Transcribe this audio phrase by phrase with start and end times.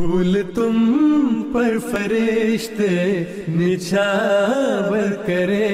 [0.00, 0.76] फूल तुम
[1.52, 2.92] पर फरिश्ते
[3.56, 5.66] निछावर करे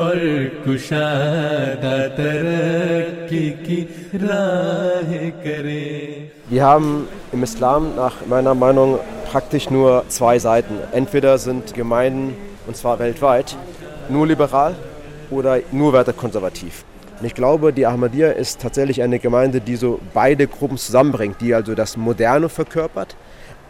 [0.00, 0.18] और
[0.64, 3.76] कुशादा तरक्की की
[4.22, 5.84] राह करे
[6.48, 8.98] Wir haben im Islam nach meiner Meinung
[9.30, 10.78] praktisch nur zwei Seiten.
[10.92, 12.34] Entweder sind Gemeinden,
[12.66, 13.58] und zwar weltweit,
[14.08, 14.74] nur liberal
[15.30, 16.84] oder nur weiter konservativ.
[17.20, 21.52] Und ich glaube, die Ahmadiyya ist tatsächlich eine Gemeinde, die so beide Gruppen zusammenbringt, die
[21.54, 23.16] also das Moderne verkörpert,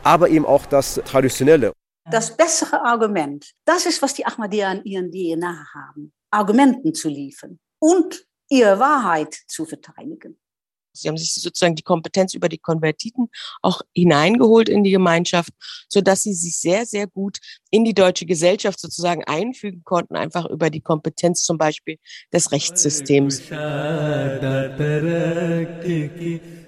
[0.03, 1.73] aber eben auch das Traditionelle.
[2.11, 6.13] Das bessere Argument, das ist, was die Ahmadiyya in ihren DNA haben.
[6.31, 10.39] Argumenten zu liefern und ihre Wahrheit zu verteidigen.
[10.97, 13.29] Sie haben sich sozusagen die Kompetenz über die Konvertiten
[13.63, 15.51] auch hineingeholt in die Gemeinschaft,
[15.89, 17.39] so dass sie sich sehr, sehr gut
[17.71, 21.99] in die deutsche Gesellschaft sozusagen einfügen konnten, einfach über die Kompetenz zum Beispiel
[22.33, 23.43] des Rechtssystems.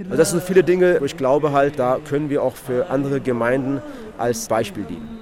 [0.05, 3.21] Also das sind viele Dinge, wo ich glaube halt, da können wir auch für andere
[3.21, 3.83] Gemeinden
[4.17, 5.18] als Beispiel dienen.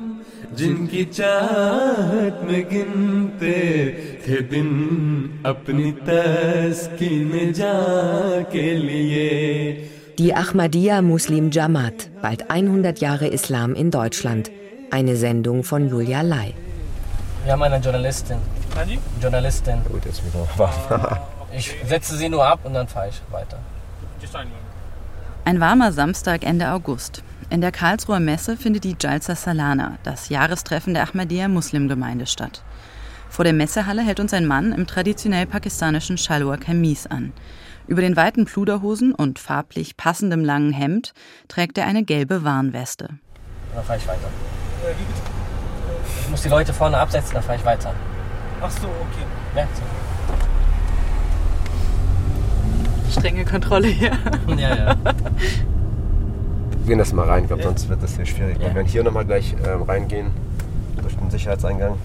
[0.58, 3.58] जिनकी चाहत में गिनते
[4.28, 4.70] थे दिन
[5.46, 7.74] अपनी तस्कीन जा
[8.54, 9.30] के लिए
[10.18, 14.52] Die Ahmadiyya Muslim Jamaat, bald 100 Jahre Islam in Deutschland.
[14.92, 16.54] Eine Sendung von Julia Lai.
[17.44, 18.38] Wir haben eine Journalistin.
[19.22, 19.82] Journalistin.
[19.92, 21.22] Gut, jetzt wieder
[21.58, 23.58] Ich setze sie nur ab und dann fahre ich weiter.
[25.46, 27.24] Ein warmer Samstag Ende August.
[27.49, 32.65] In der Karlsruher Messe findet die Jalsa Salana, das Jahrestreffen der Ahmadiyya Muslimgemeinde, statt.
[33.29, 37.33] Vor der Messehalle hält uns ein Mann im traditionell pakistanischen Shalwar Kamis an.
[37.87, 41.15] Über den weiten Pluderhosen und farblich passendem langen Hemd
[41.47, 43.11] trägt er eine gelbe Warnweste.
[43.75, 44.29] Dann fahre ich weiter.
[46.23, 47.95] Ich muss die Leute vorne absetzen, dann fahre ich weiter.
[48.61, 49.25] Ach so, okay.
[49.55, 49.83] Ja, so.
[53.21, 54.11] Strenge Kontrolle hier.
[54.57, 54.97] ja, ja.
[56.87, 58.61] Wir gehen das mal rein, ich glaube, sonst wird das sehr schwierig.
[58.61, 60.31] Wir werden hier nochmal gleich ähm, reingehen,
[61.03, 61.99] durch den Sicherheitseingang.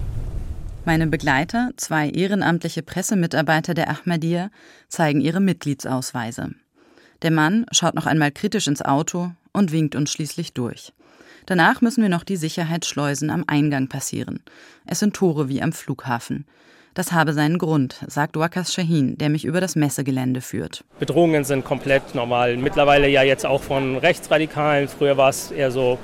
[0.84, 4.50] Meine Begleiter, zwei ehrenamtliche Pressemitarbeiter der Ahmadiyya,
[4.88, 6.50] zeigen ihre Mitgliedsausweise.
[7.22, 10.92] Der Mann schaut noch einmal kritisch ins Auto und winkt uns schließlich durch.
[11.46, 14.40] Danach müssen wir noch die Sicherheitsschleusen am Eingang passieren.
[14.84, 16.44] Es sind Tore wie am Flughafen.
[16.94, 20.84] Das habe seinen Grund, sagt Wakas Shahin, der mich über das Messegelände führt.
[20.98, 22.58] Bedrohungen sind komplett normal.
[22.58, 24.88] Mittlerweile ja jetzt auch von Rechtsradikalen.
[24.88, 25.98] Früher war es eher so,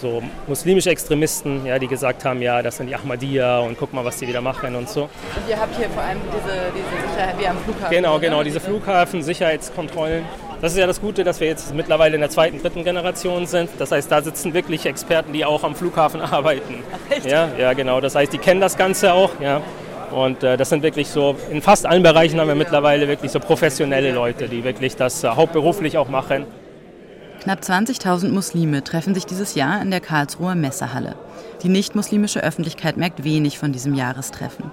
[0.00, 4.02] so muslimische Extremisten, ja, die gesagt haben, ja, das sind die Ahmadiyya und guck mal,
[4.02, 5.02] was die wieder machen und so.
[5.02, 5.10] Und
[5.46, 7.90] ihr habt hier vor allem diese, diese Sicherheit wie am Flughafen.
[7.90, 10.24] Genau, genau, diese Flughafen, Sicherheitskontrollen.
[10.62, 13.68] Das ist ja das Gute, dass wir jetzt mittlerweile in der zweiten, dritten Generation sind.
[13.78, 16.76] Das heißt, da sitzen wirklich Experten, die auch am Flughafen arbeiten.
[16.92, 17.26] Ach, echt?
[17.26, 18.00] Ja, ja, genau.
[18.00, 19.38] Das heißt, die kennen das Ganze auch.
[19.38, 19.60] Ja.
[20.12, 23.40] Und äh, das sind wirklich so, in fast allen Bereichen haben wir mittlerweile wirklich so
[23.40, 26.46] professionelle Leute, die wirklich das äh, hauptberuflich auch machen.
[27.42, 31.14] Knapp 20.000 Muslime treffen sich dieses Jahr in der Karlsruher Messehalle.
[31.62, 34.70] Die nicht-muslimische Öffentlichkeit merkt wenig von diesem Jahrestreffen.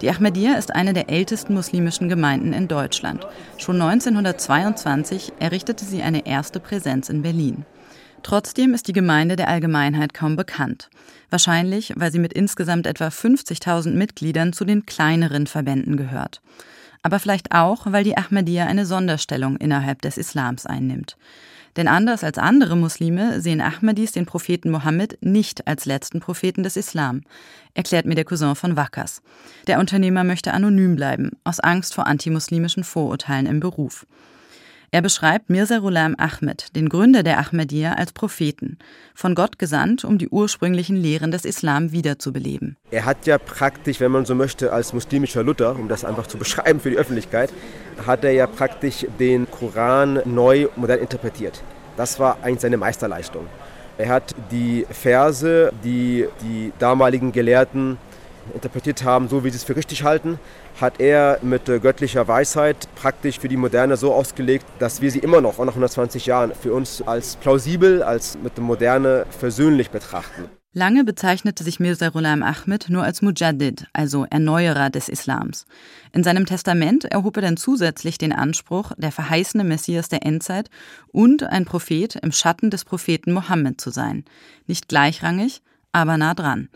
[0.00, 3.26] Die Ahmadiyya ist eine der ältesten muslimischen Gemeinden in Deutschland.
[3.58, 7.64] Schon 1922 errichtete sie eine erste Präsenz in Berlin.
[8.24, 10.88] Trotzdem ist die Gemeinde der Allgemeinheit kaum bekannt.
[11.28, 16.40] Wahrscheinlich, weil sie mit insgesamt etwa 50.000 Mitgliedern zu den kleineren Verbänden gehört.
[17.02, 21.18] Aber vielleicht auch, weil die Ahmadiyya eine Sonderstellung innerhalb des Islams einnimmt.
[21.76, 26.78] Denn anders als andere Muslime sehen Ahmadis den Propheten Mohammed nicht als letzten Propheten des
[26.78, 27.20] Islam,
[27.74, 29.20] erklärt mir der Cousin von Wackers.
[29.66, 34.06] Der Unternehmer möchte anonym bleiben, aus Angst vor antimuslimischen Vorurteilen im Beruf.
[34.94, 38.78] Er beschreibt Mirza Ghulam Ahmed, den Gründer der Ahmadiyya, als Propheten,
[39.12, 42.76] von Gott gesandt, um die ursprünglichen Lehren des Islam wiederzubeleben.
[42.92, 46.38] Er hat ja praktisch, wenn man so möchte, als muslimischer Luther, um das einfach zu
[46.38, 47.52] beschreiben für die Öffentlichkeit,
[48.06, 51.60] hat er ja praktisch den Koran neu, modern interpretiert.
[51.96, 53.46] Das war eigentlich seine Meisterleistung.
[53.98, 57.98] Er hat die Verse, die die damaligen Gelehrten
[58.52, 60.38] interpretiert haben, so wie sie es für richtig halten,
[60.80, 65.20] hat er mit äh, göttlicher Weisheit praktisch für die Moderne so ausgelegt, dass wir sie
[65.20, 69.90] immer noch, auch nach 120 Jahren, für uns als plausibel, als mit der Moderne versöhnlich
[69.90, 70.50] betrachten.
[70.76, 75.66] Lange bezeichnete sich Mirza Ghulam Ahmed nur als Mujaddid, also Erneuerer des Islams.
[76.12, 80.70] In seinem Testament erhob er dann zusätzlich den Anspruch, der verheißene Messias der Endzeit
[81.12, 84.24] und ein Prophet im Schatten des Propheten Mohammed zu sein.
[84.66, 85.62] Nicht gleichrangig,
[85.92, 86.68] aber nah dran.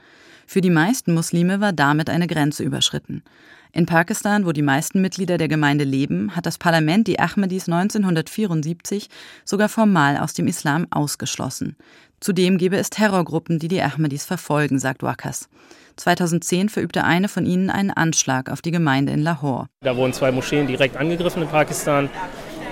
[0.50, 3.22] Für die meisten Muslime war damit eine Grenze überschritten.
[3.70, 9.10] In Pakistan, wo die meisten Mitglieder der Gemeinde leben, hat das Parlament die Ahmadis 1974
[9.44, 11.76] sogar formal aus dem Islam ausgeschlossen.
[12.20, 15.50] Zudem gebe es Terrorgruppen, die die Ahmadis verfolgen, sagt Wakas.
[15.96, 19.66] 2010 verübte eine von ihnen einen Anschlag auf die Gemeinde in Lahore.
[19.82, 22.08] Da wurden zwei Moscheen direkt angegriffen in Pakistan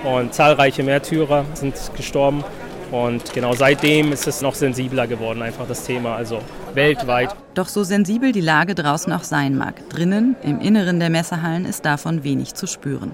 [0.03, 2.43] und zahlreiche Märtyrer sind gestorben.
[2.91, 6.39] Und genau seitdem ist es noch sensibler geworden, einfach das Thema, also
[6.73, 7.35] weltweit.
[7.53, 11.85] Doch so sensibel die Lage draußen auch sein mag, drinnen, im Inneren der Messehallen, ist
[11.85, 13.13] davon wenig zu spüren.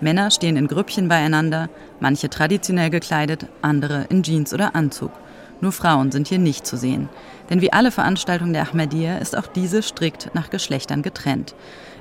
[0.00, 1.68] Männer stehen in Grüppchen beieinander,
[2.00, 5.12] manche traditionell gekleidet, andere in Jeans oder Anzug.
[5.60, 7.08] Nur Frauen sind hier nicht zu sehen.
[7.48, 11.54] Denn wie alle Veranstaltungen der Ahmadiyya ist auch diese strikt nach Geschlechtern getrennt.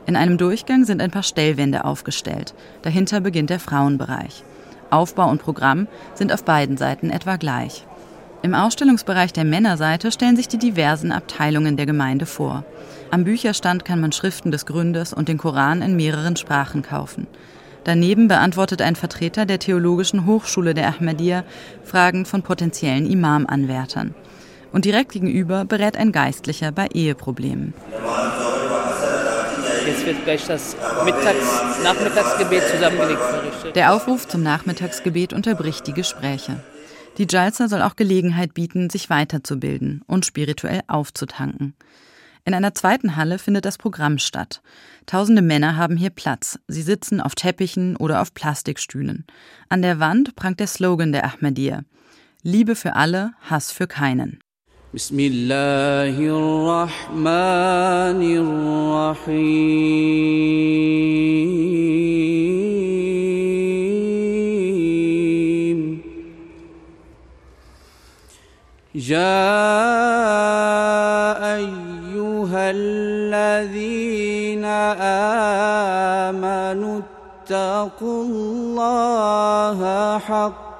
[0.06, 2.54] In einem Durchgang sind ein paar Stellwände aufgestellt.
[2.81, 4.44] Dahinter beginnt der Frauenbereich.
[4.94, 7.86] Aufbau und Programm sind auf beiden Seiten etwa gleich.
[8.44, 12.66] Im Ausstellungsbereich der Männerseite stellen sich die diversen Abteilungen der Gemeinde vor.
[13.10, 17.28] Am Bücherstand kann man Schriften des Gründers und den Koran in mehreren Sprachen kaufen.
[17.86, 21.44] Daneben beantwortet ein Vertreter der Theologischen Hochschule der Ahmadiyya
[21.84, 24.13] Fragen von potenziellen Imamanwärtern.
[24.72, 27.74] Und direkt gegenüber berät ein Geistlicher bei Eheproblemen.
[29.85, 33.75] Jetzt wird gleich das Mittags-, Nachmittagsgebet zusammengelegt.
[33.75, 36.63] Der Aufruf zum Nachmittagsgebet unterbricht die Gespräche.
[37.18, 41.75] Die Jalsa soll auch Gelegenheit bieten, sich weiterzubilden und spirituell aufzutanken.
[42.45, 44.62] In einer zweiten Halle findet das Programm statt.
[45.06, 46.59] Tausende Männer haben hier Platz.
[46.68, 49.25] Sie sitzen auf Teppichen oder auf Plastikstühlen.
[49.69, 51.83] An der Wand prangt der Slogan der Ahmadiyya.
[52.41, 54.39] Liebe für alle, Hass für keinen.
[54.94, 59.42] بسم الله الرحمن الرحيم.
[68.95, 69.18] جاء
[71.42, 74.66] أيها الذين
[76.30, 79.80] آمنوا اتقوا الله
[80.19, 80.73] حق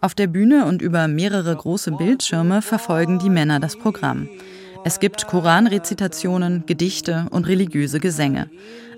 [0.00, 4.28] Auf der Bühne und über mehrere große Bildschirme verfolgen die Männer das Programm.
[4.84, 8.50] Es gibt Koranrezitationen, Gedichte und religiöse Gesänge,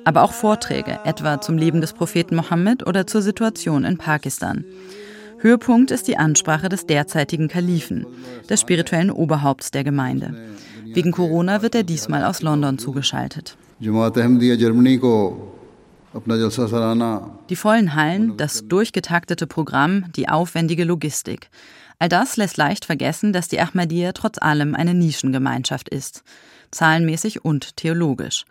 [0.04, 4.66] aber auch Vorträge, etwa zum Leben des Propheten Mohammed oder zur Situation in Pakistan.
[5.38, 8.06] Höhepunkt ist die Ansprache des derzeitigen Kalifen,
[8.50, 10.34] des spirituellen Oberhaupts der Gemeinde.
[10.84, 13.56] Wegen Corona wird er diesmal aus London zugeschaltet.
[13.80, 13.88] Die
[17.56, 21.50] vollen Hallen, das durchgetaktete Programm, die aufwendige Logistik.
[21.98, 26.22] All das lässt leicht vergessen, dass die Ahmadiyya trotz allem eine Nischengemeinschaft ist,
[26.70, 28.44] zahlenmäßig und theologisch.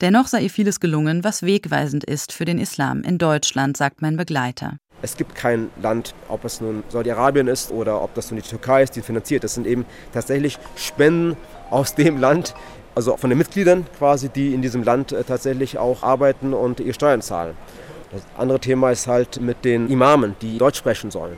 [0.00, 4.16] Dennoch sei ihr vieles gelungen, was wegweisend ist für den Islam in Deutschland, sagt mein
[4.16, 4.78] Begleiter.
[5.02, 8.82] Es gibt kein Land, ob es nun Saudi-Arabien ist oder ob das nun die Türkei
[8.82, 9.44] ist, die finanziert.
[9.44, 11.36] Das sind eben tatsächlich Spenden
[11.70, 12.54] aus dem Land,
[12.94, 16.94] also von den Mitgliedern quasi, die in diesem Land äh, tatsächlich auch arbeiten und ihre
[16.94, 17.56] Steuern zahlen.
[18.12, 21.36] Das andere Thema ist halt mit den Imamen, die Deutsch sprechen sollen.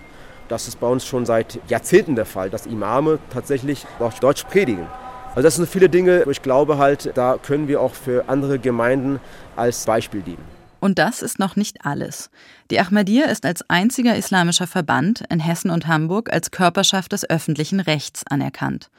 [0.48, 4.86] Das ist bei uns schon seit Jahrzehnten der Fall, dass Imame tatsächlich auch Deutsch predigen.
[5.30, 8.58] Also das sind viele Dinge, wo ich glaube halt, da können wir auch für andere
[8.58, 9.20] Gemeinden
[9.56, 10.56] als Beispiel dienen.
[10.80, 12.30] Und das ist noch nicht alles.
[12.70, 17.80] Die Ahmadiyya ist als einziger islamischer Verband in Hessen und Hamburg als Körperschaft des öffentlichen
[17.80, 18.90] Rechts anerkannt.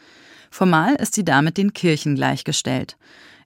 [0.50, 2.98] Formal ist sie damit den Kirchen gleichgestellt.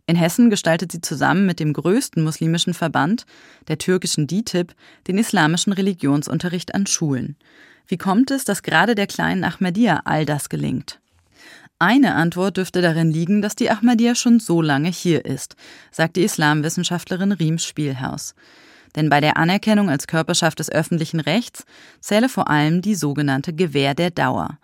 [0.07, 3.25] In Hessen gestaltet sie zusammen mit dem größten muslimischen Verband,
[3.67, 4.73] der türkischen DITIB,
[5.07, 7.37] den islamischen Religionsunterricht an Schulen.
[7.87, 10.99] Wie kommt es, dass gerade der kleinen Ahmadiyya all das gelingt?
[11.79, 15.55] Eine Antwort dürfte darin liegen, dass die Ahmadiyya schon so lange hier ist,
[15.91, 18.35] sagt die Islamwissenschaftlerin Riem Spielhaus.
[18.95, 21.65] Denn bei der Anerkennung als Körperschaft des öffentlichen Rechts
[21.99, 24.57] zähle vor allem die sogenannte Gewähr der Dauer.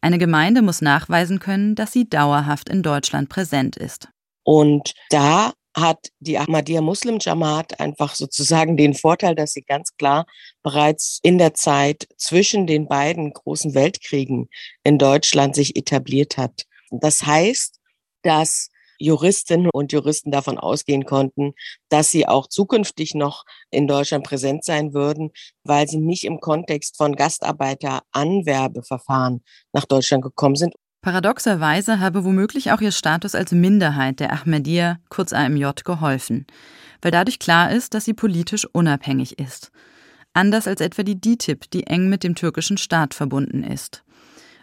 [0.00, 4.08] Eine Gemeinde muss nachweisen können, dass sie dauerhaft in Deutschland präsent ist.
[4.44, 10.26] Und da hat die Ahmadiyya Muslim Jamaat einfach sozusagen den Vorteil, dass sie ganz klar
[10.62, 14.48] bereits in der Zeit zwischen den beiden großen Weltkriegen
[14.82, 16.64] in Deutschland sich etabliert hat.
[16.90, 17.78] Das heißt,
[18.22, 18.69] dass
[19.00, 21.54] Juristinnen und Juristen davon ausgehen konnten,
[21.88, 25.30] dass sie auch zukünftig noch in Deutschland präsent sein würden,
[25.64, 29.42] weil sie nicht im Kontext von Gastarbeiteranwerbeverfahren
[29.72, 30.74] nach Deutschland gekommen sind.
[31.02, 36.46] Paradoxerweise habe womöglich auch ihr Status als Minderheit der Ahmadiyya, kurz AMJ, geholfen,
[37.00, 39.70] weil dadurch klar ist, dass sie politisch unabhängig ist.
[40.34, 44.04] Anders als etwa die DITIB, die eng mit dem türkischen Staat verbunden ist.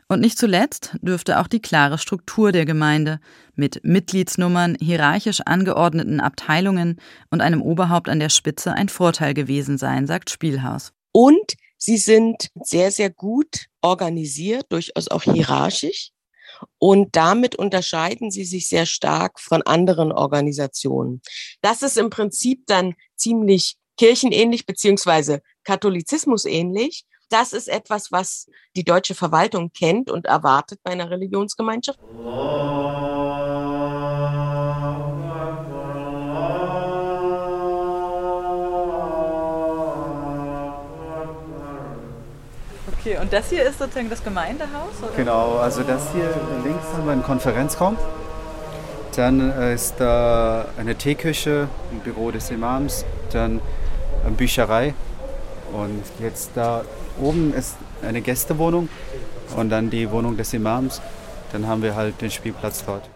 [0.10, 3.20] Und nicht zuletzt dürfte auch die klare Struktur der Gemeinde
[3.56, 10.08] mit Mitgliedsnummern, hierarchisch angeordneten Abteilungen und einem Oberhaupt an der Spitze ein Vorteil gewesen sein,
[10.08, 10.94] sagt Spielhaus.
[11.12, 16.12] Und sie sind sehr, sehr gut organisiert, durchaus auch hierarchisch.
[16.80, 21.22] Und damit unterscheiden sie sich sehr stark von anderen Organisationen.
[21.62, 28.84] Das ist im Prinzip dann ziemlich kirchenähnlich beziehungsweise Katholizismus ähnlich das ist etwas, was die
[28.84, 32.00] deutsche Verwaltung kennt und erwartet bei einer Religionsgemeinschaft.
[43.00, 44.90] Okay, und das hier ist sozusagen das Gemeindehaus?
[45.02, 45.12] Oder?
[45.16, 46.30] Genau, also das hier
[46.64, 47.98] links haben wir einen Konferenzraum.
[49.16, 53.62] Dann äh, ist da eine Teeküche, ein Büro des Imams, dann
[54.26, 54.94] eine Bücherei,
[55.74, 56.84] und jetzt da
[57.22, 58.90] oben ist eine Gästewohnung
[59.56, 61.02] und dann die Wohnung des Imams.
[61.52, 63.10] Dann haben wir halt den Spielplatz dort.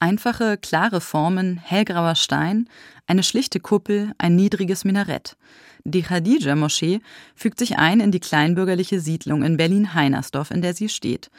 [0.00, 2.68] Einfache, klare Formen, hellgrauer Stein,
[3.06, 5.36] eine schlichte Kuppel, ein niedriges Minarett.
[5.84, 7.00] Die Khadija-Moschee
[7.34, 11.30] fügt sich ein in die kleinbürgerliche Siedlung in Berlin-Heinersdorf, in der sie steht.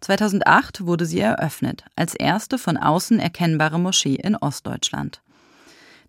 [0.00, 5.22] 2008 wurde sie eröffnet, als erste von außen erkennbare Moschee in Ostdeutschland.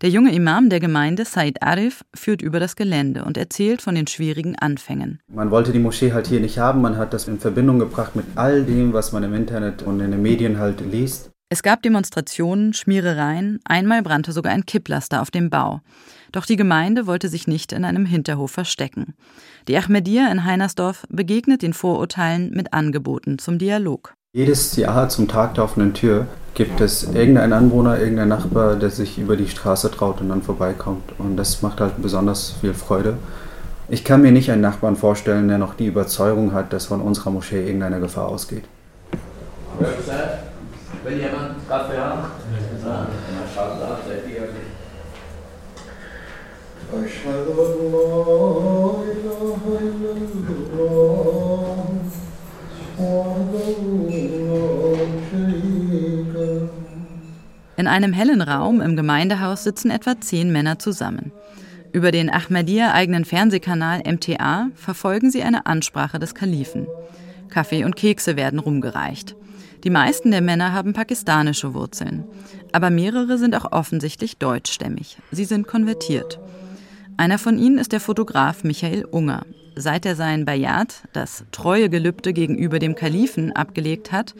[0.01, 4.07] Der junge Imam der Gemeinde, Said Arif, führt über das Gelände und erzählt von den
[4.07, 5.21] schwierigen Anfängen.
[5.33, 8.25] Man wollte die Moschee halt hier nicht haben, man hat das in Verbindung gebracht mit
[8.35, 11.31] all dem, was man im Internet und in den Medien halt liest.
[11.47, 15.79] Es gab Demonstrationen, Schmierereien, einmal brannte sogar ein Kipplaster auf dem Bau.
[16.33, 19.13] Doch die Gemeinde wollte sich nicht in einem Hinterhof verstecken.
[19.69, 24.13] Die Ahmadiyya in Heinersdorf begegnet den Vorurteilen mit Angeboten zum Dialog.
[24.33, 29.19] Jedes Jahr zum Tag der offenen Tür gibt es irgendeinen Anwohner, irgendeinen Nachbar, der sich
[29.19, 31.11] über die Straße traut und dann vorbeikommt.
[31.19, 33.17] Und das macht halt besonders viel Freude.
[33.89, 37.29] Ich kann mir nicht einen Nachbarn vorstellen, der noch die Überzeugung hat, dass von unserer
[37.29, 38.63] Moschee irgendeine Gefahr ausgeht.
[41.03, 42.21] Wenn jemand Kaffee haben?
[42.83, 43.07] Ja.
[43.41, 44.75] Mashallah, seid ihr nicht.
[57.77, 61.31] In einem hellen Raum im Gemeindehaus sitzen etwa zehn Männer zusammen.
[61.91, 66.87] Über den Ahmadiyya-eigenen Fernsehkanal MTA verfolgen sie eine Ansprache des Kalifen.
[67.49, 69.35] Kaffee und Kekse werden rumgereicht.
[69.83, 72.25] Die meisten der Männer haben pakistanische Wurzeln.
[72.71, 75.17] Aber mehrere sind auch offensichtlich deutschstämmig.
[75.31, 76.39] Sie sind konvertiert.
[77.17, 79.45] Einer von ihnen ist der Fotograf Michael Unger.
[79.75, 84.35] Seit er sein Bayat, das treue Gelübde gegenüber dem Kalifen, abgelegt hat,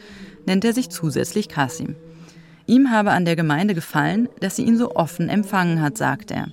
[0.46, 1.96] nennt er sich zusätzlich Kasim.
[2.68, 6.48] Ihm habe an der Gemeinde gefallen, dass sie ihn so offen empfangen hat, sagt er.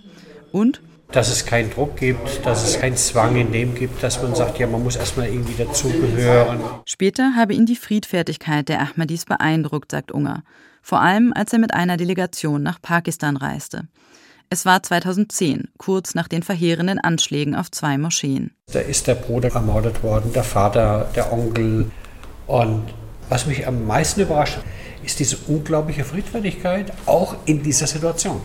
[0.53, 4.35] Und dass es keinen Druck gibt, dass es keinen Zwang in dem gibt, dass man
[4.35, 6.61] sagt, ja, man muss erstmal irgendwie dazugehören.
[6.87, 10.43] Später habe ihn die Friedfertigkeit der Ahmadis beeindruckt, sagt Unger.
[10.81, 13.89] Vor allem, als er mit einer Delegation nach Pakistan reiste.
[14.51, 18.51] Es war 2010, kurz nach den verheerenden Anschlägen auf zwei Moscheen.
[18.73, 21.91] Da ist der Bruder ermordet worden, der Vater, der Onkel.
[22.47, 22.85] Und
[23.29, 24.59] was mich am meisten überrascht,
[25.05, 28.41] ist diese unglaubliche Friedfertigkeit, auch in dieser Situation.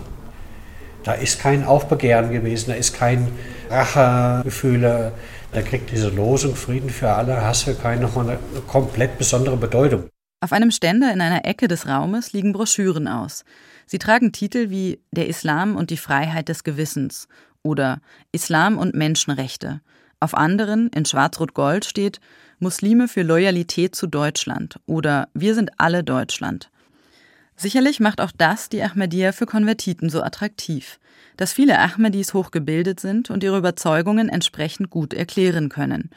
[1.03, 3.27] Da ist kein Aufbegehren gewesen, da ist kein
[3.69, 5.13] Rachegefühle.
[5.53, 10.09] Da kriegt diese Losung Frieden für alle, Hass für keinen nochmal eine komplett besondere Bedeutung.
[10.41, 13.43] Auf einem Ständer in einer Ecke des Raumes liegen Broschüren aus.
[13.85, 17.27] Sie tragen Titel wie Der Islam und die Freiheit des Gewissens
[17.63, 19.81] oder Islam und Menschenrechte.
[20.19, 22.19] Auf anderen, in Schwarz-Rot-Gold, steht
[22.59, 26.71] Muslime für Loyalität zu Deutschland oder Wir sind alle Deutschland.
[27.55, 30.99] Sicherlich macht auch das die Ahmadiyya für Konvertiten so attraktiv,
[31.37, 36.09] dass viele Ahmadis hochgebildet sind und ihre Überzeugungen entsprechend gut erklären können.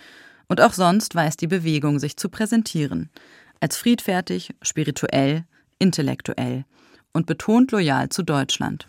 [0.49, 3.11] Und auch sonst weiß die Bewegung sich zu präsentieren.
[3.61, 5.45] Als friedfertig, spirituell,
[5.79, 6.65] intellektuell
[7.13, 8.89] und betont loyal zu Deutschland.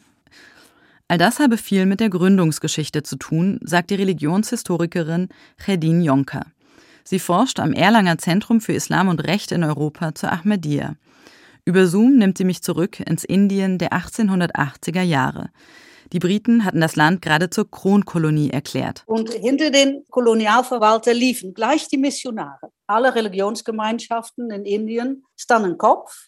[1.10, 5.28] All das habe viel mit der Gründungsgeschichte zu tun, sagt die Religionshistorikerin
[5.58, 6.46] Chedin Jonker.
[7.04, 10.96] Sie forscht am Erlanger Zentrum für Islam und Recht in Europa zur Ahmadiyya.
[11.66, 15.50] Über Zoom nimmt sie mich zurück ins Indien der 1880er Jahre.
[16.12, 19.04] Die Briten hatten das Land gerade zur Kronkolonie erklärt.
[19.06, 22.72] Und hinter den Kolonialverwalter liefen gleich die Missionare.
[22.88, 26.28] Alle Religionsgemeinschaften in Indien standen Kopf,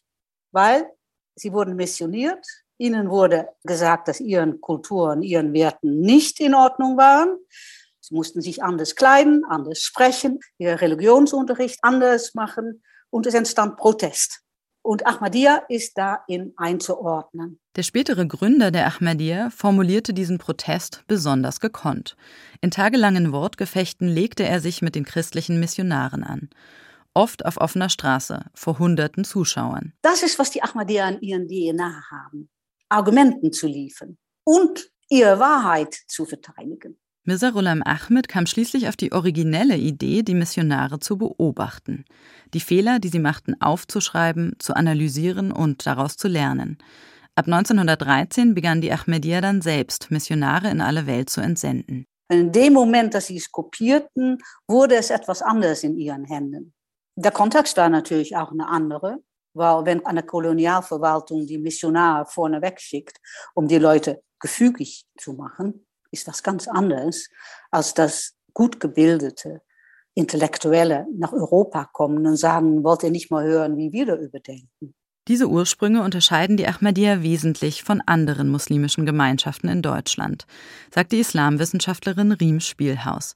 [0.51, 0.85] weil
[1.35, 2.45] Sie wurden missioniert.
[2.77, 7.37] Ihnen wurde gesagt, dass ihren Kulturen, ihren Werten nicht in Ordnung waren.
[8.13, 14.41] Mussten sich anders kleiden, anders sprechen, ihr Religionsunterricht anders machen und es entstand Protest.
[14.81, 17.59] Und Ahmadiyya ist darin einzuordnen.
[17.75, 22.17] Der spätere Gründer der Ahmadiyya formulierte diesen Protest besonders gekonnt.
[22.61, 26.49] In tagelangen Wortgefechten legte er sich mit den christlichen Missionaren an
[27.13, 29.93] oft auf offener Straße, vor hunderten Zuschauern.
[30.01, 32.49] Das ist, was die Ahmadiyya in ihren DNA haben.
[32.89, 36.99] Argumenten zu liefern und ihre Wahrheit zu verteidigen.
[37.25, 42.03] Mirza Ahmed kam schließlich auf die originelle Idee, die Missionare zu beobachten,
[42.53, 46.77] die Fehler, die sie machten, aufzuschreiben, zu analysieren und daraus zu lernen.
[47.35, 52.05] Ab 1913 begann die Ahmadiyya dann selbst, Missionare in alle Welt zu entsenden.
[52.29, 56.73] In dem Moment, dass sie es kopierten, wurde es etwas anderes in ihren Händen.
[57.15, 59.19] Der Kontext war natürlich auch eine andere,
[59.53, 63.17] weil wenn eine Kolonialverwaltung die Missionare vorneweg schickt,
[63.53, 67.27] um die Leute gefügig zu machen, ist das ganz anders
[67.71, 69.61] als das gut gebildete,
[70.15, 74.93] Intellektuelle nach Europa kommen und sagen, wollt ihr nicht mal hören, wie wir darüber denken?
[75.27, 80.45] Diese Ursprünge unterscheiden die Ahmadiyya wesentlich von anderen muslimischen Gemeinschaften in Deutschland,
[80.93, 83.35] sagt die Islamwissenschaftlerin Riem Spielhaus.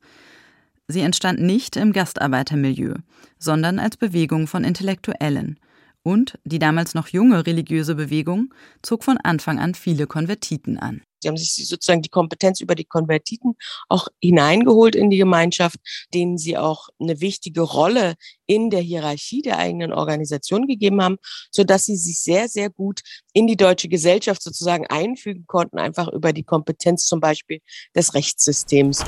[0.87, 2.95] Sie entstand nicht im Gastarbeitermilieu,
[3.39, 5.59] sondern als Bewegung von Intellektuellen.
[6.03, 11.01] Und die damals noch junge religiöse Bewegung zog von Anfang an viele Konvertiten an.
[11.19, 13.55] Sie haben sich sozusagen die Kompetenz über die Konvertiten
[13.89, 15.77] auch hineingeholt in die Gemeinschaft,
[16.13, 21.17] denen sie auch eine wichtige Rolle in der Hierarchie der eigenen Organisation gegeben haben,
[21.51, 23.01] so dass sie sich sehr, sehr gut
[23.33, 27.59] in die deutsche Gesellschaft sozusagen einfügen konnten, einfach über die Kompetenz zum Beispiel
[27.95, 29.03] des Rechtssystems.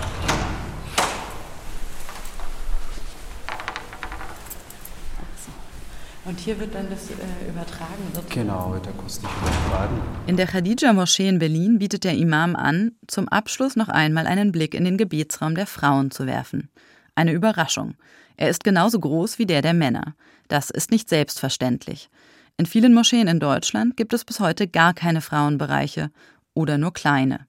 [6.29, 8.03] Und hier wird dann das äh, übertragen.
[8.13, 8.29] Sozusagen.
[8.29, 9.99] Genau, wird akustisch übertragen.
[10.27, 14.75] In der Khadija-Moschee in Berlin bietet der Imam an, zum Abschluss noch einmal einen Blick
[14.75, 16.69] in den Gebetsraum der Frauen zu werfen.
[17.15, 17.95] Eine Überraschung.
[18.37, 20.13] Er ist genauso groß wie der der Männer.
[20.49, 22.11] Das ist nicht selbstverständlich.
[22.57, 26.11] In vielen Moscheen in Deutschland gibt es bis heute gar keine Frauenbereiche
[26.53, 27.47] oder nur kleine.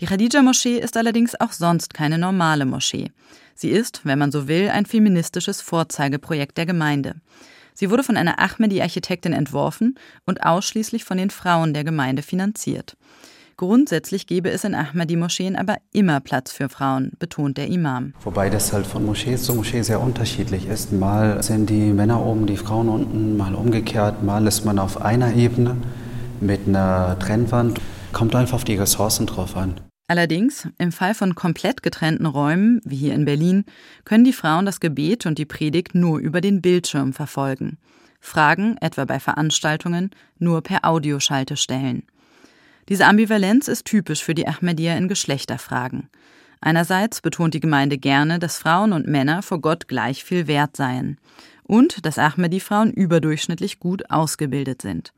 [0.00, 3.12] Die Khadija-Moschee ist allerdings auch sonst keine normale Moschee.
[3.54, 7.14] Sie ist, wenn man so will, ein feministisches Vorzeigeprojekt der Gemeinde.
[7.78, 9.94] Sie wurde von einer Ahmedi-Architektin entworfen
[10.26, 12.96] und ausschließlich von den Frauen der Gemeinde finanziert.
[13.56, 18.14] Grundsätzlich gebe es in Ahmadi-Moscheen aber immer Platz für Frauen, betont der Imam.
[18.24, 20.92] Wobei das halt von Moschee zu Moschee sehr unterschiedlich ist.
[20.92, 25.34] Mal sind die Männer oben, die Frauen unten, mal umgekehrt, mal ist man auf einer
[25.34, 25.76] Ebene
[26.40, 27.80] mit einer Trennwand.
[28.12, 29.76] Kommt einfach auf die Ressourcen drauf an.
[30.10, 33.66] Allerdings, im Fall von komplett getrennten Räumen, wie hier in Berlin,
[34.06, 37.76] können die Frauen das Gebet und die Predigt nur über den Bildschirm verfolgen.
[38.18, 42.04] Fragen, etwa bei Veranstaltungen, nur per Audioschalte stellen.
[42.88, 46.08] Diese Ambivalenz ist typisch für die Ahmadiyya in Geschlechterfragen.
[46.62, 51.18] Einerseits betont die Gemeinde gerne, dass Frauen und Männer vor Gott gleich viel wert seien
[51.64, 55.12] und dass Ahmadi-Frauen überdurchschnittlich gut ausgebildet sind.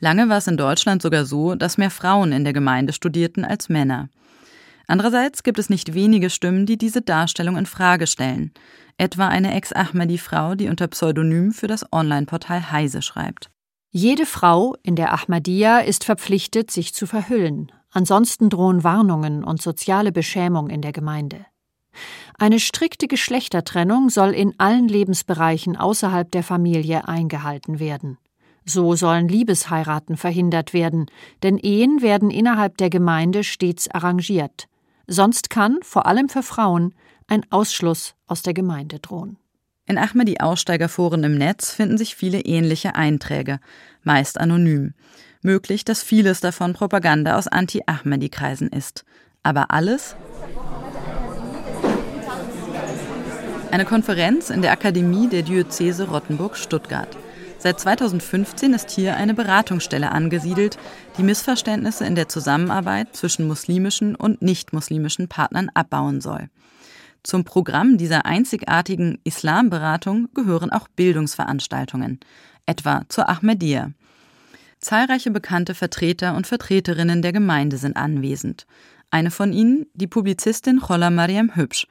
[0.00, 3.68] Lange war es in Deutschland sogar so, dass mehr Frauen in der Gemeinde studierten als
[3.68, 4.08] Männer.
[4.86, 8.52] Andererseits gibt es nicht wenige Stimmen, die diese Darstellung in Frage stellen.
[8.98, 13.50] Etwa eine Ex-Ahmadi-Frau, die unter Pseudonym für das Online-Portal Heise schreibt.
[13.90, 17.72] Jede Frau in der Ahmadiyya ist verpflichtet, sich zu verhüllen.
[17.90, 21.46] Ansonsten drohen Warnungen und soziale Beschämung in der Gemeinde.
[22.38, 28.18] Eine strikte Geschlechtertrennung soll in allen Lebensbereichen außerhalb der Familie eingehalten werden.
[28.66, 31.06] So sollen Liebesheiraten verhindert werden,
[31.42, 34.68] denn Ehen werden innerhalb der Gemeinde stets arrangiert.
[35.06, 36.94] Sonst kann, vor allem für Frauen,
[37.28, 39.38] ein Ausschluss aus der Gemeinde drohen.
[39.86, 43.60] In Ahmadi-Aussteigerforen im Netz finden sich viele ähnliche Einträge,
[44.02, 44.94] meist anonym.
[45.42, 49.04] Möglich, dass vieles davon Propaganda aus Anti-Ahmadi-Kreisen ist.
[49.44, 50.16] Aber alles?
[53.70, 57.16] Eine Konferenz in der Akademie der Diözese Rottenburg-Stuttgart.
[57.58, 60.78] Seit 2015 ist hier eine Beratungsstelle angesiedelt,
[61.18, 66.48] die Missverständnisse in der Zusammenarbeit zwischen muslimischen und nicht-muslimischen Partnern abbauen soll.
[67.22, 72.20] Zum Programm dieser einzigartigen Islamberatung gehören auch Bildungsveranstaltungen,
[72.66, 73.90] etwa zur Ahmadiyya.
[74.78, 78.66] Zahlreiche bekannte Vertreter und Vertreterinnen der Gemeinde sind anwesend.
[79.10, 81.88] Eine von ihnen, die Publizistin Cholla Mariam Hübsch,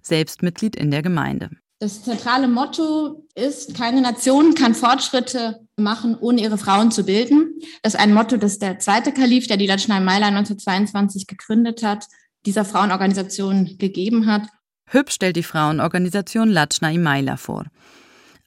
[0.00, 1.50] selbst Mitglied in der Gemeinde.
[1.82, 7.58] Das zentrale Motto ist, keine Nation kann Fortschritte machen, ohne ihre Frauen zu bilden.
[7.82, 12.06] Das ist ein Motto, das der zweite Kalif, der die Lajna Maila 1922 gegründet hat,
[12.46, 14.42] dieser Frauenorganisation gegeben hat.
[14.86, 17.64] Hüb stellt die Frauenorganisation Lajna Imaila vor.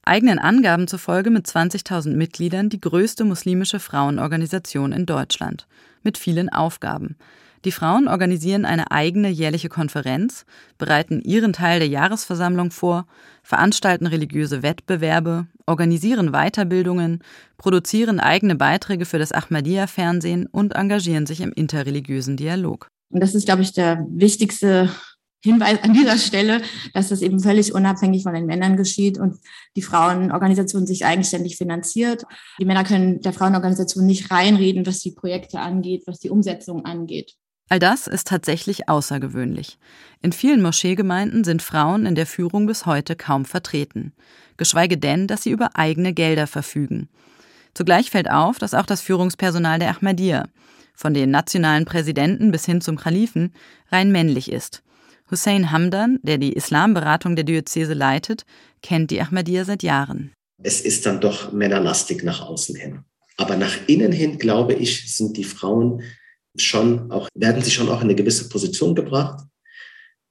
[0.05, 5.67] Eigenen Angaben zufolge mit 20.000 Mitgliedern die größte muslimische Frauenorganisation in Deutschland,
[6.03, 7.17] mit vielen Aufgaben.
[7.65, 10.45] Die Frauen organisieren eine eigene jährliche Konferenz,
[10.77, 13.07] bereiten ihren Teil der Jahresversammlung vor,
[13.41, 17.23] veranstalten religiöse Wettbewerbe, organisieren Weiterbildungen,
[17.57, 22.87] produzieren eigene Beiträge für das Ahmadiyya-Fernsehen und engagieren sich im interreligiösen Dialog.
[23.09, 24.91] Und das ist, glaube ich, der wichtigste
[25.43, 26.61] Hinweis an dieser Stelle,
[26.93, 29.37] dass das eben völlig unabhängig von den Männern geschieht und
[29.75, 32.25] die Frauenorganisation sich eigenständig finanziert.
[32.59, 37.35] Die Männer können der Frauenorganisation nicht reinreden, was die Projekte angeht, was die Umsetzung angeht.
[37.67, 39.79] All das ist tatsächlich außergewöhnlich.
[40.21, 44.13] In vielen Moscheegemeinden sind Frauen in der Führung bis heute kaum vertreten,
[44.57, 47.09] geschweige denn, dass sie über eigene Gelder verfügen.
[47.73, 50.47] Zugleich fällt auf, dass auch das Führungspersonal der Ahmadiyya,
[50.93, 53.53] von den nationalen Präsidenten bis hin zum Khalifen,
[53.91, 54.83] rein männlich ist.
[55.29, 58.45] Hussein Hamdan, der die Islamberatung der Diözese leitet,
[58.83, 60.31] kennt die Ahmadiyya seit Jahren.
[60.63, 63.03] Es ist dann doch männerlastig nach außen hin.
[63.37, 66.01] Aber nach innen hin, glaube ich, sind die Frauen
[66.57, 69.45] schon auch, werden sie schon auch in eine gewisse Position gebracht.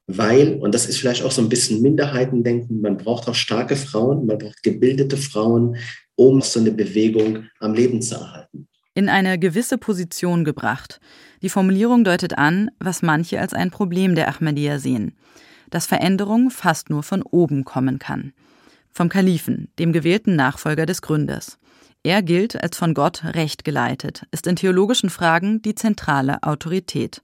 [0.07, 4.27] weil, und das ist vielleicht auch so ein bisschen Minderheitendenken, man braucht auch starke Frauen,
[4.27, 5.77] man braucht gebildete Frauen,
[6.15, 8.69] um so eine Bewegung am Leben zu erhalten.
[8.95, 11.01] In eine gewisse Position gebracht.
[11.43, 15.15] Die Formulierung deutet an, was manche als ein Problem der Ahmadiyya sehen,
[15.71, 18.33] dass Veränderung fast nur von oben kommen kann.
[18.93, 21.59] Vom Kalifen, dem gewählten Nachfolger des Gründers.
[22.07, 27.23] Er gilt als von Gott recht geleitet, ist in theologischen Fragen die zentrale Autorität.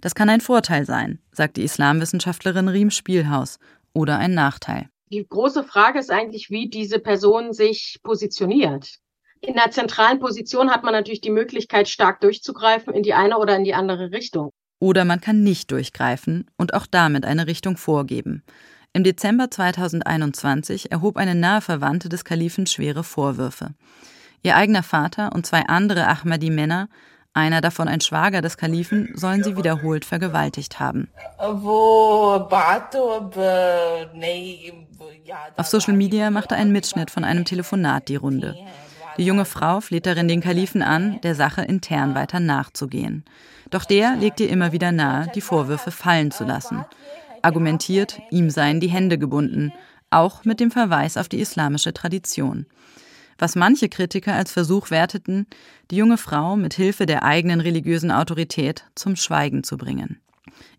[0.00, 3.58] Das kann ein Vorteil sein, sagt die Islamwissenschaftlerin Riem Spielhaus,
[3.92, 4.88] oder ein Nachteil.
[5.10, 8.98] Die große Frage ist eigentlich, wie diese Person sich positioniert.
[9.40, 13.56] In einer zentralen Position hat man natürlich die Möglichkeit, stark durchzugreifen in die eine oder
[13.56, 14.50] in die andere Richtung.
[14.78, 18.44] Oder man kann nicht durchgreifen und auch damit eine Richtung vorgeben.
[18.96, 23.70] Im Dezember 2021 erhob eine nahe Verwandte des Kalifen schwere Vorwürfe.
[24.44, 26.88] Ihr eigener Vater und zwei andere Ahmadi-Männer,
[27.32, 31.08] einer davon ein Schwager des Kalifen, sollen sie wiederholt vergewaltigt haben.
[35.56, 38.54] Auf Social Media machte ein Mitschnitt von einem Telefonat die Runde.
[39.18, 43.24] Die junge Frau fleht darin den Kalifen an, der Sache intern weiter nachzugehen.
[43.70, 46.84] Doch der legt ihr immer wieder nahe, die Vorwürfe fallen zu lassen
[47.44, 49.72] argumentiert, ihm seien die Hände gebunden,
[50.10, 52.66] auch mit dem Verweis auf die islamische Tradition.
[53.38, 55.46] Was manche Kritiker als Versuch werteten,
[55.90, 60.20] die junge Frau mit Hilfe der eigenen religiösen Autorität zum Schweigen zu bringen.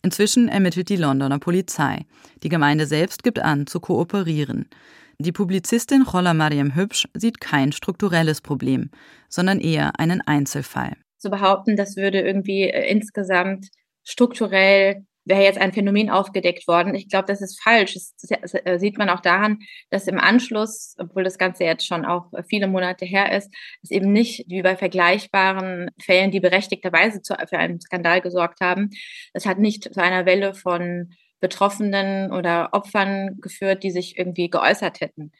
[0.01, 2.05] Inzwischen ermittelt die Londoner Polizei.
[2.43, 4.69] Die Gemeinde selbst gibt an, zu kooperieren.
[5.17, 8.89] Die Publizistin Chola Mariam Hübsch sieht kein strukturelles Problem,
[9.29, 10.93] sondern eher einen Einzelfall.
[11.17, 13.67] Zu behaupten, das würde irgendwie äh, insgesamt
[14.03, 16.95] strukturell wäre jetzt ein Phänomen aufgedeckt worden.
[16.95, 17.95] Ich glaube, das ist falsch.
[17.95, 19.59] Das, äh, sieht man auch daran,
[19.89, 24.13] dass im Anschluss, obwohl das Ganze jetzt schon auch viele Monate her ist, es eben
[24.13, 28.91] nicht wie bei vergleichbaren Fällen, die berechtigterweise zu, für einen Skandal gesorgt haben,
[29.33, 35.01] es hat nicht zu einer Welle von Betroffenen oder Opfern geführt, die sich irgendwie geäußert
[35.01, 35.31] hätten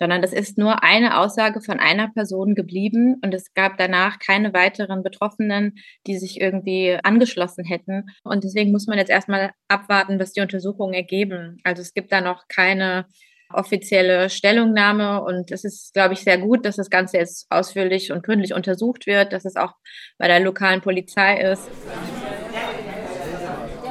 [0.00, 4.54] sondern das ist nur eine Aussage von einer Person geblieben und es gab danach keine
[4.54, 5.74] weiteren Betroffenen,
[6.06, 8.06] die sich irgendwie angeschlossen hätten.
[8.24, 11.58] Und deswegen muss man jetzt erstmal abwarten, was die Untersuchungen ergeben.
[11.64, 13.04] Also es gibt da noch keine
[13.52, 18.22] offizielle Stellungnahme und es ist, glaube ich, sehr gut, dass das Ganze jetzt ausführlich und
[18.22, 19.74] gründlich untersucht wird, dass es auch
[20.18, 21.68] bei der lokalen Polizei ist.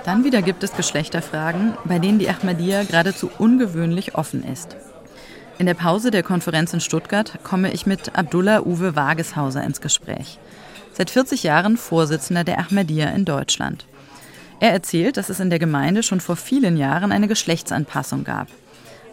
[0.05, 4.75] Dann wieder gibt es Geschlechterfragen, bei denen die Ahmadiyya geradezu ungewöhnlich offen ist.
[5.59, 10.39] In der Pause der Konferenz in Stuttgart komme ich mit Abdullah Uwe Wageshauser ins Gespräch.
[10.93, 13.85] Seit 40 Jahren Vorsitzender der Ahmadiyya in Deutschland.
[14.61, 18.47] Er erzählt, dass es in der Gemeinde schon vor vielen Jahren eine Geschlechtsanpassung gab.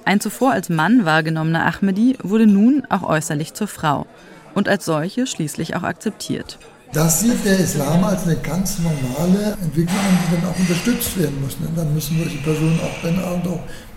[0.04, 4.06] Ein zuvor als Mann wahrgenommener Ahmadi wurde nun auch äußerlich zur Frau
[4.54, 6.60] und als solche schließlich auch akzeptiert.
[6.92, 11.58] Das sieht der Islam als eine ganz normale Entwicklung die dann auch unterstützt werden muss.
[11.58, 11.66] Ne?
[11.74, 13.42] Dann müssen solche Personen auch dann auch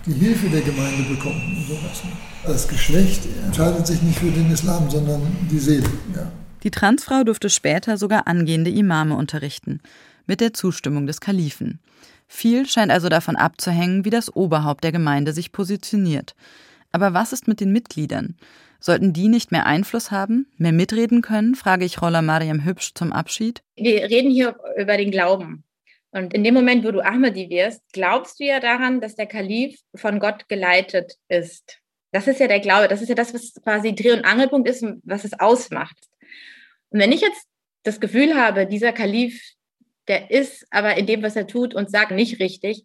[0.06, 2.02] die Hilfe der Gemeinde bekommen und sowas.
[2.44, 5.88] Das Geschlecht entscheidet sich nicht für den Islam, sondern die Seele.
[6.14, 6.32] Ja.
[6.62, 9.80] Die Transfrau durfte später sogar angehende Imame unterrichten,
[10.26, 11.80] mit der Zustimmung des Kalifen.
[12.28, 16.34] Viel scheint also davon abzuhängen, wie das Oberhaupt der Gemeinde sich positioniert.
[16.92, 18.36] Aber was ist mit den Mitgliedern?
[18.78, 23.12] Sollten die nicht mehr Einfluss haben, mehr mitreden können, frage ich Roller Mariam Hübsch zum
[23.12, 23.62] Abschied.
[23.76, 25.64] Wir reden hier über den Glauben.
[26.12, 29.78] Und in dem Moment, wo du Ahmadi wirst, glaubst du ja daran, dass der Kalif
[29.94, 31.78] von Gott geleitet ist.
[32.12, 34.82] Das ist ja der Glaube, das ist ja das, was quasi Dreh- und Angelpunkt ist
[34.82, 35.96] und was es ausmacht.
[36.90, 37.46] Und wenn ich jetzt
[37.84, 39.40] das Gefühl habe, dieser Kalif,
[40.08, 42.84] der ist aber in dem, was er tut und sagt, nicht richtig,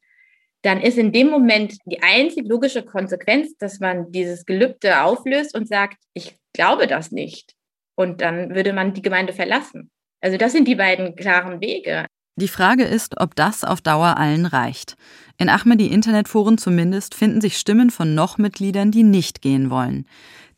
[0.62, 5.68] dann ist in dem Moment die einzig logische Konsequenz, dass man dieses Gelübde auflöst und
[5.68, 7.54] sagt, ich glaube das nicht.
[7.96, 9.92] Und dann würde man die Gemeinde verlassen.
[10.22, 12.06] Also das sind die beiden klaren Wege.
[12.38, 14.98] Die Frage ist, ob das auf Dauer allen reicht.
[15.38, 20.06] In Ahmadi-Internetforen zumindest finden sich Stimmen von Noch-Mitgliedern, die nicht gehen wollen,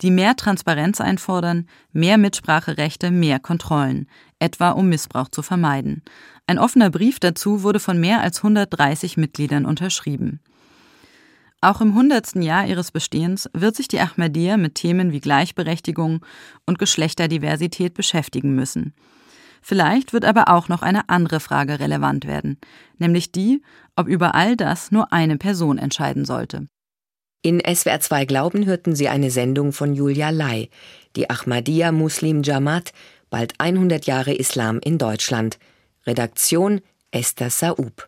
[0.01, 4.07] die mehr Transparenz einfordern, mehr Mitspracherechte, mehr Kontrollen,
[4.39, 6.01] etwa um Missbrauch zu vermeiden.
[6.47, 10.39] Ein offener Brief dazu wurde von mehr als 130 Mitgliedern unterschrieben.
[11.61, 16.25] Auch im hundertsten Jahr ihres Bestehens wird sich die Ahmadiyya mit Themen wie Gleichberechtigung
[16.65, 18.93] und Geschlechterdiversität beschäftigen müssen.
[19.69, 22.57] Vielleicht wird aber auch noch eine andere Frage relevant werden,
[22.99, 23.61] nämlich die,
[23.97, 26.69] ob über all das nur eine Person entscheiden sollte.
[27.41, 30.69] In SWR 2 Glauben hörten Sie eine Sendung von Julia Lai,
[31.17, 32.93] die Ahmadiyya Muslim Jamaat,
[33.29, 35.59] bald 100 Jahre Islam in Deutschland.
[36.05, 36.79] Redaktion
[37.11, 38.07] Esther Saub.